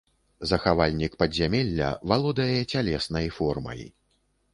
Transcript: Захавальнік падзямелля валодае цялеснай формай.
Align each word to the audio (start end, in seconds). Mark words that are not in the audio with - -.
Захавальнік 0.51 1.17
падзямелля 1.23 1.89
валодае 2.13 2.59
цялеснай 2.73 3.27
формай. 3.37 3.85